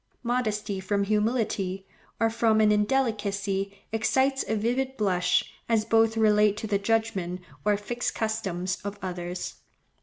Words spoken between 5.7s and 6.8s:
both relate to the